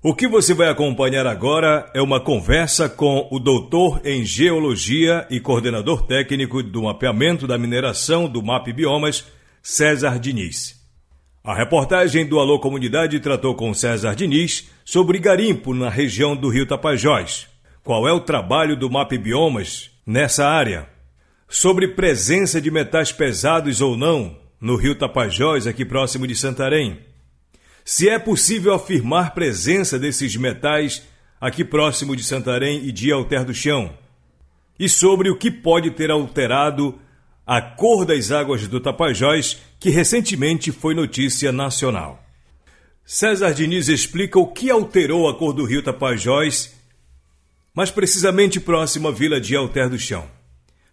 [0.00, 5.40] O que você vai acompanhar agora é uma conversa com o doutor em Geologia e
[5.40, 9.24] coordenador técnico do mapeamento da mineração do MAP Biomas,
[9.60, 10.80] César Diniz.
[11.42, 16.64] A reportagem do Alô Comunidade tratou com César Diniz sobre garimpo na região do Rio
[16.64, 17.48] Tapajós.
[17.82, 20.88] Qual é o trabalho do MAP Biomas nessa área?
[21.48, 27.07] Sobre presença de metais pesados ou não no Rio Tapajós, aqui próximo de Santarém
[27.88, 31.02] se é possível afirmar presença desses metais
[31.40, 33.96] aqui próximo de Santarém e de Alter do Chão,
[34.78, 36.98] e sobre o que pode ter alterado
[37.46, 42.22] a cor das águas do Tapajós, que recentemente foi notícia nacional.
[43.06, 46.74] César Diniz explica o que alterou a cor do rio Tapajós,
[47.72, 50.26] mais precisamente próximo à vila de Alter do Chão.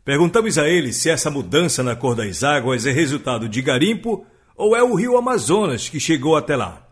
[0.05, 4.75] Perguntamos a ele se essa mudança na cor das águas é resultado de garimpo ou
[4.75, 6.85] é o rio Amazonas que chegou até lá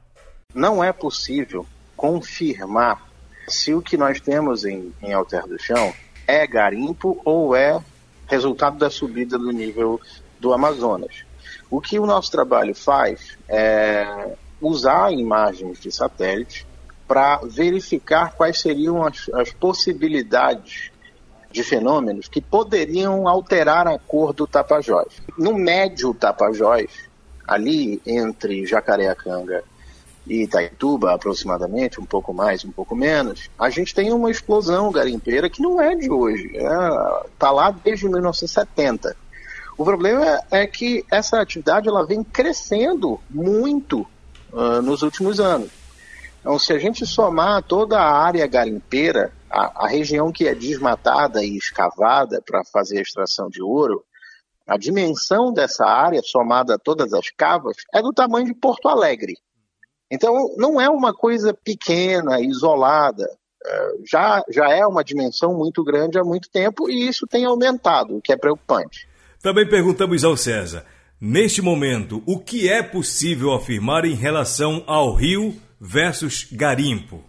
[0.54, 1.66] não é possível
[1.98, 3.10] confirmar
[3.48, 5.94] se o que nós temos em, em Alter do Chão
[6.28, 7.82] é garimpo ou é
[8.28, 10.00] resultado da subida do nível
[10.40, 11.24] do Amazonas.
[11.70, 16.66] O que o nosso trabalho faz é usar imagens de satélite
[17.08, 20.92] para verificar quais seriam as, as possibilidades
[21.52, 25.22] de fenômenos que poderiam alterar a cor do Tapajós.
[25.38, 27.10] No médio Tapajós,
[27.48, 29.64] ali entre Jacareacanga
[30.26, 35.50] e Itaituba, aproximadamente, um pouco mais, um pouco menos, a gente tem uma explosão garimpeira
[35.50, 39.16] que não é de hoje, está é, tá lá desde 1970.
[39.78, 44.08] O problema é, que essa atividade ela vem crescendo muito
[44.52, 45.72] uh, nos últimos anos.
[46.40, 51.44] Então, se a gente somar toda a área garimpeira, a, a região que é desmatada
[51.44, 54.04] e escavada para fazer a extração de ouro,
[54.68, 59.36] a dimensão dessa área, somada a todas as cavas, é do tamanho de Porto Alegre.
[60.10, 63.28] Então, não é uma coisa pequena, isolada.
[63.66, 68.18] É, já, já é uma dimensão muito grande há muito tempo e isso tem aumentado,
[68.18, 69.08] o que é preocupante.
[69.42, 70.86] Também perguntamos ao César,
[71.20, 77.24] neste momento, o que é possível afirmar em relação ao rio versus garimpo?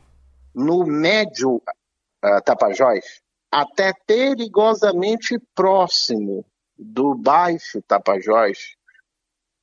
[0.55, 3.05] No médio uh, Tapajós,
[3.51, 6.45] até perigosamente próximo
[6.85, 8.77] do baixo Tapajós,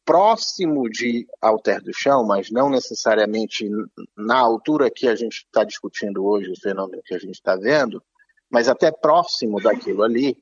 [0.04, 3.70] próximo de Alter do Chão, mas não necessariamente
[4.18, 8.04] na altura que a gente está discutindo hoje, o fenômeno que a gente está vendo,
[8.50, 10.36] mas até próximo daquilo ali,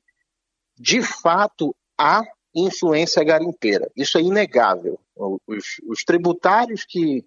[0.76, 2.22] de fato há
[2.54, 3.90] influência garimpeira.
[3.94, 4.98] Isso é inegável.
[5.14, 7.24] Os, os tributários que,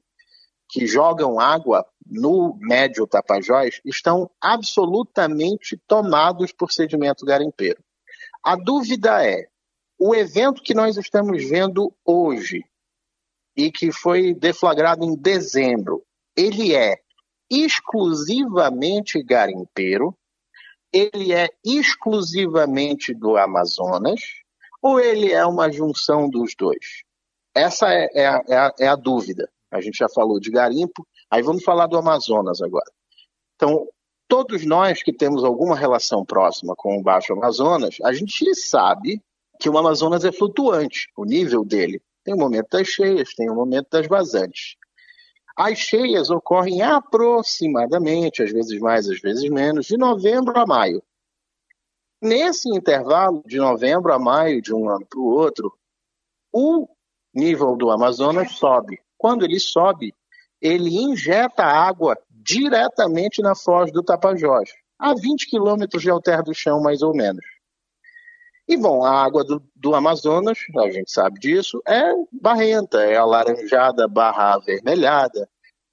[0.68, 7.81] que jogam água no médio Tapajós estão absolutamente tomados por sedimento garimpeiro.
[8.44, 9.48] A dúvida é
[9.98, 12.66] o evento que nós estamos vendo hoje
[13.56, 16.04] e que foi deflagrado em dezembro,
[16.36, 16.98] ele é
[17.50, 20.18] exclusivamente garimpeiro,
[20.92, 24.22] ele é exclusivamente do Amazonas
[24.81, 27.04] ou ele é uma junção dos dois?
[27.56, 29.50] Essa é, é, é, a, é a dúvida.
[29.72, 32.92] A gente já falou de garimpo, aí vamos falar do Amazonas agora.
[33.56, 33.88] Então,
[34.34, 39.22] todos nós que temos alguma relação próxima com o Baixo Amazonas, a gente sabe
[39.60, 42.02] que o Amazonas é flutuante, o nível dele.
[42.24, 44.76] Tem o momento das cheias, tem o momento das vazantes.
[45.56, 51.04] As cheias ocorrem aproximadamente, às vezes mais, às vezes menos, de novembro a maio.
[52.20, 55.72] Nesse intervalo de novembro a maio, de um ano para o outro,
[56.52, 56.88] o
[57.32, 59.00] nível do Amazonas sobe.
[59.16, 60.12] Quando ele sobe,
[60.60, 66.81] ele injeta água diretamente na foz do Tapajós, a 20 quilômetros de alter do chão,
[66.81, 67.44] mais ou menos.
[68.68, 74.08] E bom, a água do, do, Amazonas, a gente sabe disso, é barrenta, é alaranjada
[74.08, 75.50] barra avermelhada.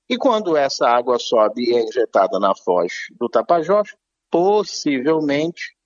[0.09, 3.95] E quando essa água sobe e é injetada na foz do Tapajós,
[4.31, 5.77] possivelmente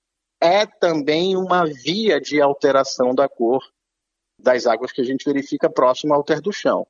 [0.41, 3.63] é também uma via de alteração da cor
[4.39, 6.87] das águas que a gente verifica próximo ao ter do chão.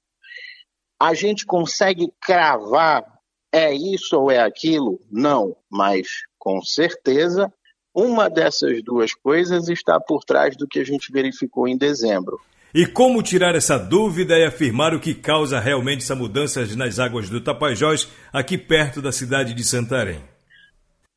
[1.00, 3.13] A gente consegue cravar
[3.54, 5.00] é isso ou é aquilo?
[5.10, 7.52] Não, mas com certeza
[7.94, 12.40] uma dessas duas coisas está por trás do que a gente verificou em dezembro.
[12.74, 17.30] E como tirar essa dúvida e afirmar o que causa realmente essa mudança nas águas
[17.30, 20.20] do Tapajós, aqui perto da cidade de Santarém?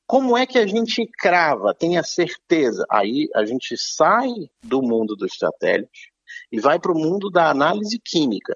[0.06, 2.86] Como é que a gente crava, tenha certeza?
[2.92, 4.30] Aí a gente sai
[4.64, 6.12] do mundo dos satélites
[6.52, 8.56] e vai para o mundo da análise química.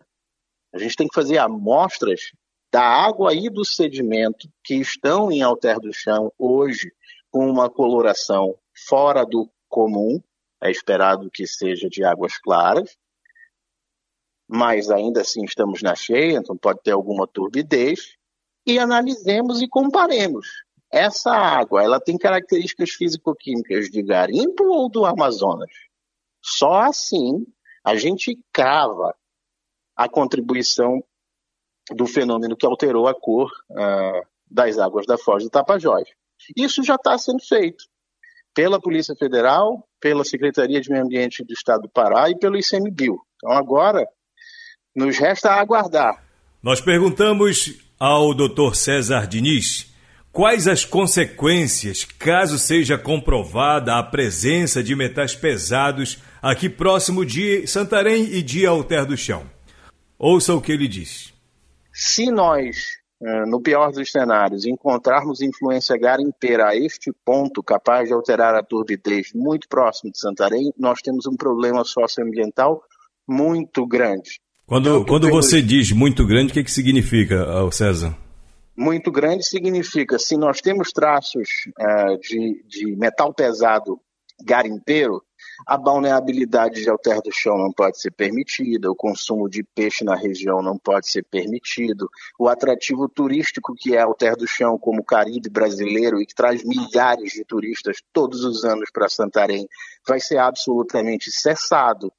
[0.71, 2.31] A gente tem que fazer amostras
[2.71, 6.91] da água e do sedimento que estão em alter do chão hoje
[7.29, 8.57] com uma coloração
[8.87, 10.21] fora do comum,
[10.61, 12.97] é esperado que seja de águas claras,
[14.47, 18.17] mas ainda assim estamos na cheia, então pode ter alguma turbidez.
[18.65, 20.47] e analisemos e comparemos.
[20.91, 25.71] Essa água, ela tem características físico-químicas de garimpo ou do Amazonas?
[26.43, 27.45] Só assim
[27.83, 29.15] a gente crava
[29.95, 31.03] a contribuição
[31.95, 36.07] do fenômeno que alterou a cor uh, das águas da Foz do Tapajós.
[36.55, 37.85] Isso já está sendo feito
[38.53, 43.19] pela Polícia Federal, pela Secretaria de Meio Ambiente do Estado do Pará e pelo ICMBio.
[43.37, 44.05] Então agora
[44.95, 46.23] nos resta aguardar.
[46.61, 48.75] Nós perguntamos ao Dr.
[48.75, 49.91] César Diniz
[50.31, 58.23] quais as consequências caso seja comprovada a presença de metais pesados aqui próximo de Santarém
[58.23, 59.45] e de Alter do Chão.
[60.17, 61.33] Ouça o que ele diz.
[61.93, 68.13] Se nós é, no pior dos cenários, encontrarmos influência garimpeira a este ponto, capaz de
[68.15, 72.81] alterar a turbidez muito próximo de Santarém, nós temos um problema socioambiental
[73.27, 74.39] muito grande.
[74.65, 78.17] Quando, quando você diz muito grande, o que, que significa, César?
[78.75, 81.47] Muito grande significa, se nós temos traços
[81.79, 83.99] uh, de, de metal pesado
[84.43, 85.23] garimpeiro,
[85.65, 90.15] a balneabilidade de alter do chão não pode ser permitida, o consumo de peixe na
[90.15, 92.09] região não pode ser permitido,
[92.39, 96.63] o atrativo turístico que é alter do chão, como o Caribe brasileiro, e que traz
[96.63, 99.67] milhares de turistas todos os anos para Santarém,
[100.07, 102.11] vai ser absolutamente cessado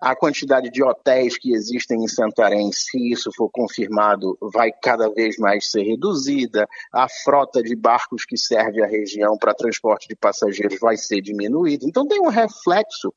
[0.00, 5.36] a quantidade de hotéis que existem em Santarém, se isso for confirmado, vai cada vez
[5.38, 6.68] mais ser reduzida.
[6.92, 11.86] A frota de barcos que serve a região para transporte de passageiros vai ser diminuída.
[11.86, 13.12] Então tem um reflexo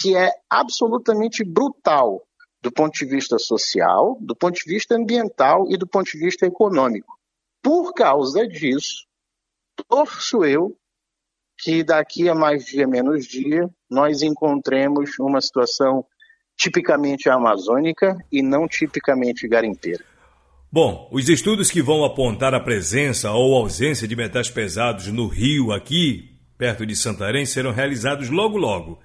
[0.00, 2.26] que é absolutamente brutal
[2.60, 6.46] do ponto de vista social, do ponto de vista ambiental e do ponto de vista
[6.46, 7.14] econômico.
[7.62, 9.06] Por causa disso,
[9.88, 10.76] torço eu
[11.58, 16.04] que daqui a mais dia menos dia nós encontremos uma situação
[16.56, 20.04] tipicamente amazônica e não tipicamente garimpeira.
[20.70, 25.72] Bom, os estudos que vão apontar a presença ou ausência de metais pesados no rio
[25.72, 28.98] aqui, perto de Santarém, serão realizados logo logo.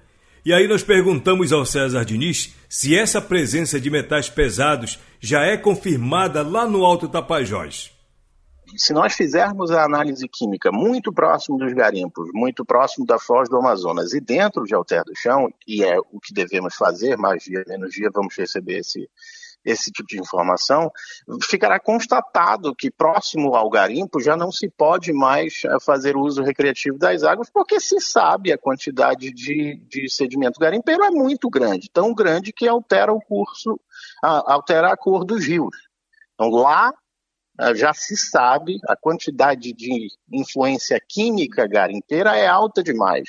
[0.44, 5.56] E aí nós perguntamos ao César Diniz se essa presença de metais pesados já é
[5.56, 7.99] confirmada lá no Alto Tapajós
[8.76, 13.56] se nós fizermos a análise química muito próximo dos garimpos, muito próximo da foz do
[13.56, 17.64] Amazonas e dentro de Alter do Chão, e é o que devemos fazer, mais dia
[17.66, 19.08] menos dia vamos receber esse,
[19.64, 20.90] esse tipo de informação,
[21.42, 26.98] ficará constatado que próximo ao garimpo já não se pode mais eh, fazer uso recreativo
[26.98, 32.14] das águas, porque se sabe a quantidade de, de sedimento garimpeiro é muito grande, tão
[32.14, 33.78] grande que altera o curso,
[34.22, 35.76] altera a cor dos rios.
[36.34, 36.94] Então lá
[37.74, 43.28] já se sabe, a quantidade de influência química garimpeira é alta demais.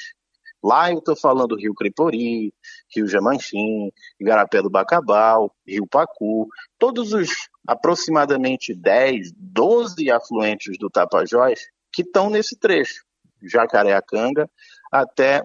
[0.64, 2.54] Lá eu estou falando Rio Cripori,
[2.96, 6.48] Rio Jamanchim, Igarapé do Bacabal, Rio Pacu,
[6.78, 7.30] todos os
[7.68, 11.60] aproximadamente 10, 12 afluentes do Tapajós
[11.92, 13.04] que estão nesse trecho,
[13.42, 14.50] Jacareacanga
[14.92, 15.44] até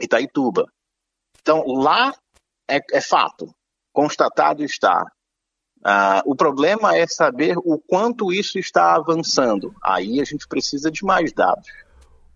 [0.00, 0.66] Itaituba.
[1.40, 2.12] Então lá
[2.68, 3.52] é, é fato,
[3.92, 5.04] constatado está,
[5.84, 9.74] ah, o problema é saber o quanto isso está avançando.
[9.82, 11.68] Aí a gente precisa de mais dados.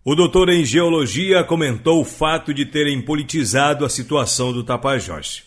[0.05, 5.43] O doutor em geologia comentou o fato de terem politizado a situação do Tapajós.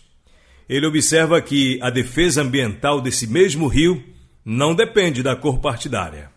[0.67, 4.03] Ele observa que a defesa ambiental desse mesmo rio
[4.43, 6.31] não depende da cor partidária.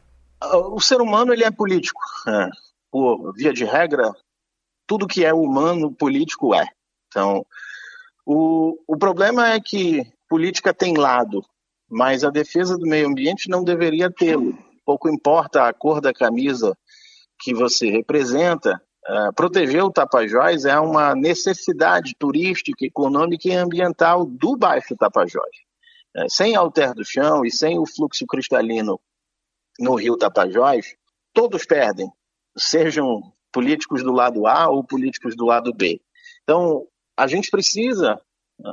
[0.73, 2.01] O ser humano ele é político.
[2.29, 2.49] É.
[2.91, 4.13] Por via de regra,
[4.87, 6.67] tudo que é humano, político é.
[7.09, 7.45] Então,
[8.27, 11.45] o, o problema é que política tem lado,
[11.91, 14.57] mas a defesa do meio ambiente não deveria tê-lo.
[14.85, 16.77] Pouco importa a cor da camisa
[17.41, 24.57] que você representa, uh, proteger o Tapajós é uma necessidade turística, econômica e ambiental do
[24.57, 25.51] Baixo Tapajós.
[26.17, 29.01] Uh, sem alter do chão e sem o fluxo cristalino
[29.79, 30.95] no rio Tapajós,
[31.33, 32.11] todos perdem,
[32.57, 36.01] sejam políticos do lado A ou políticos do lado B.
[36.43, 38.21] Então, a gente precisa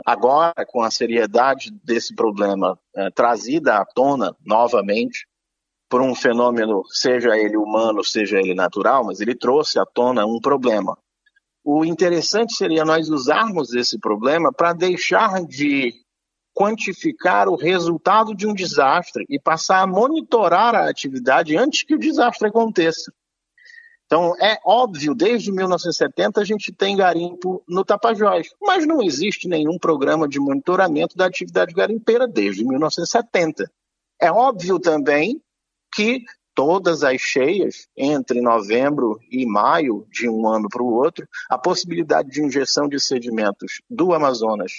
[0.05, 5.27] agora, com a seriedade desse problema é, trazida à tona novamente
[5.89, 10.39] por um fenômeno, seja ele humano, seja ele natural, mas ele trouxe à tona um
[10.39, 10.97] problema.
[11.63, 15.93] O interessante seria nós usarmos esse problema para deixar de
[16.53, 21.99] quantificar o resultado de um desastre e passar a monitorar a atividade antes que o
[21.99, 23.13] desastre aconteça.
[24.07, 29.77] Então, é óbvio, desde 1970 a gente tem garimpo no Tapajós, mas não existe nenhum
[29.77, 33.69] programa de monitoramento da atividade garimpeira desde 1970.
[34.19, 35.41] É óbvio também
[35.93, 36.23] que
[36.55, 42.29] todas as cheias, entre novembro e maio de um ano para o outro, a possibilidade
[42.29, 44.71] de injeção de sedimentos do Amazonas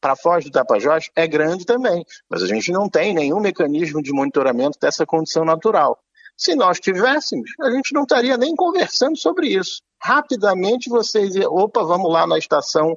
[0.00, 4.02] para a Foz do Tapajós é grande também, mas a gente não tem nenhum mecanismo
[4.02, 5.98] de monitoramento dessa condição natural.
[6.38, 9.82] Se nós tivéssemos, a gente não estaria nem conversando sobre isso.
[10.00, 12.96] Rapidamente vocês, opa, vamos lá na estação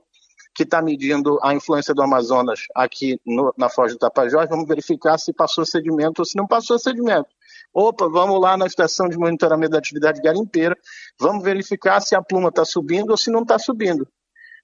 [0.54, 5.18] que está medindo a influência do Amazonas aqui no, na Foz do Tapajós, vamos verificar
[5.18, 7.30] se passou sedimento ou se não passou sedimento.
[7.74, 10.78] Opa, vamos lá na estação de monitoramento da atividade garimpeira,
[11.20, 14.08] vamos verificar se a pluma está subindo ou se não está subindo.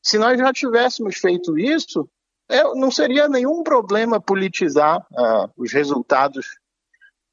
[0.04, 2.08] Se nós já tivéssemos feito isso,
[2.48, 6.46] é, não seria nenhum problema politizar uh, os resultados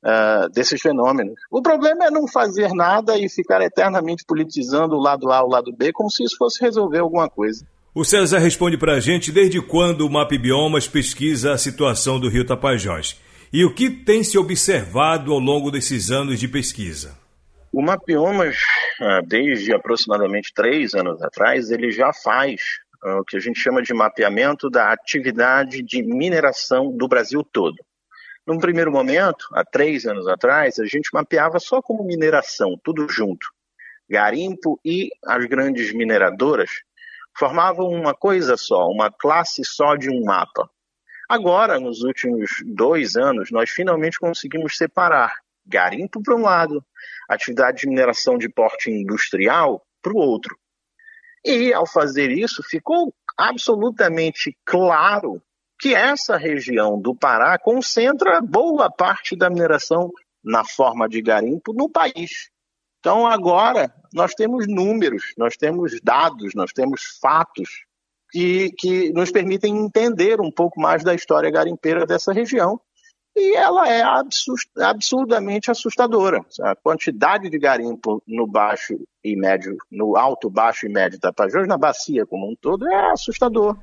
[0.04, 1.34] uh, desses fenômenos.
[1.50, 5.73] O problema é não fazer nada e ficar eternamente politizando o lado A, o lado
[5.73, 7.66] B, como se isso fosse resolver alguma coisa.
[7.94, 12.28] O César responde para a gente desde quando o MAP Biomas pesquisa a situação do
[12.28, 13.20] rio Tapajós
[13.52, 17.16] e o que tem se observado ao longo desses anos de pesquisa.
[17.73, 18.56] O Mapiomas,
[19.00, 22.61] ah, desde aproximadamente três anos atrás, ele já faz
[23.02, 27.76] ah, o que a gente chama de mapeamento da atividade de mineração do Brasil todo.
[28.46, 33.46] Num primeiro momento, há três anos atrás, a gente mapeava só como mineração, tudo junto.
[34.08, 36.70] Garimpo e as grandes mineradoras
[37.36, 40.68] formavam uma coisa só, uma classe só de um mapa.
[41.26, 45.34] Agora, nos últimos dois anos, nós finalmente conseguimos separar
[45.66, 46.84] garimpo para um lado,
[47.26, 50.54] atividade de mineração de porte industrial para o outro.
[51.42, 55.42] E, ao fazer isso, ficou absolutamente claro
[55.78, 60.11] que essa região do Pará concentra boa parte da mineração
[60.43, 62.50] na forma de garimpo no país.
[63.00, 67.85] Então, agora, nós temos números, nós temos dados, nós temos fatos
[68.31, 72.81] que, que nos permitem entender um pouco mais da história garimpeira dessa região.
[73.37, 74.02] E ela é
[74.81, 76.40] absurdamente assustadora.
[76.62, 81.76] A quantidade de garimpo no baixo e médio, no alto, baixo e médio Tapajós, na
[81.76, 83.76] bacia como um todo, é assustador.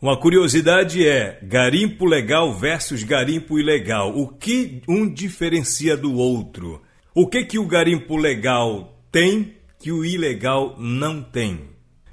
[0.00, 4.16] Uma curiosidade é garimpo legal versus garimpo ilegal.
[4.16, 6.80] O que um diferencia do outro?
[7.12, 11.68] O que que o garimpo legal tem que o ilegal não tem?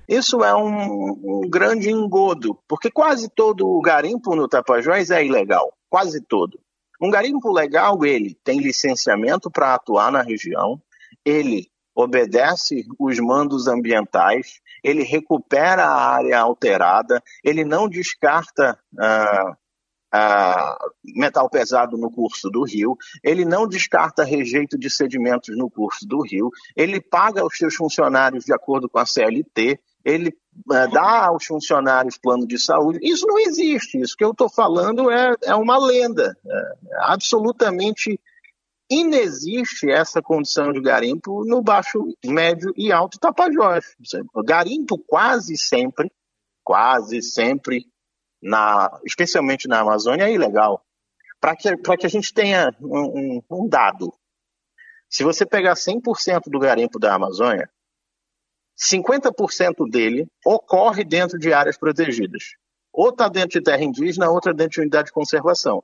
[0.10, 5.72] Isso é um, um grande engodo, porque quase todo o garimpo no Tapajós é ilegal,
[5.88, 6.60] quase todo.
[7.00, 10.82] Um garimpo legal, ele tem licenciamento para atuar na região,
[11.24, 19.56] ele obedece os mandos ambientais, ele recupera a área alterada, ele não descarta ah,
[20.14, 26.06] ah, metal pesado no curso do rio, ele não descarta rejeito de sedimentos no curso
[26.06, 30.32] do rio, ele paga os seus funcionários de acordo com a CLT, ele
[30.72, 33.00] é, dá aos funcionários plano de saúde.
[33.02, 34.00] Isso não existe.
[34.00, 36.38] Isso que eu estou falando é, é uma lenda.
[36.46, 38.20] É, absolutamente
[38.89, 43.96] inexiste essa condição de garimpo no baixo, médio e alto Tapajós.
[44.46, 46.12] Garimpo quase sempre,
[46.63, 47.86] quase sempre,
[48.42, 50.86] na, especialmente na Amazônia, é ilegal.
[51.39, 54.13] Para que, que a gente tenha um, um, um dado,
[55.10, 57.70] se você pegar 100% do garimpo da Amazônia,
[58.77, 62.56] 50% dele ocorre dentro de áreas protegidas.
[62.92, 65.84] Ou está dentro de terra indígena, outra dentro de unidade de conservação.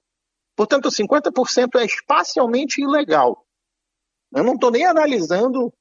[0.56, 3.46] Portanto, 50% é espacialmente ilegal.
[4.34, 5.74] Eu não estou nem analisando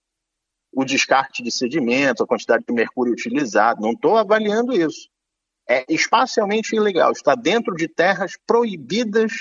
[0.72, 5.08] o descarte de sedimento, a quantidade de mercúrio utilizado, não estou avaliando isso.
[5.68, 9.32] É espacialmente ilegal, está dentro de terras proibidas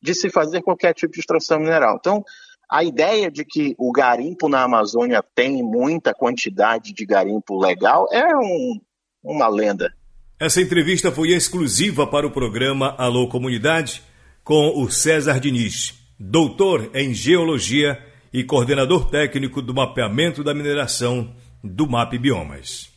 [0.00, 1.96] de se fazer qualquer tipo de extração mineral.
[1.98, 2.22] Então,
[2.70, 8.36] a ideia de que o garimpo na Amazônia tem muita quantidade de garimpo legal é
[8.36, 8.80] um,
[9.22, 9.92] uma lenda.
[10.38, 14.02] Essa entrevista foi exclusiva para o programa Alô Comunidade
[14.48, 18.02] com o César Diniz, doutor em geologia
[18.32, 22.87] e coordenador técnico do mapeamento da mineração do MAP Biomas.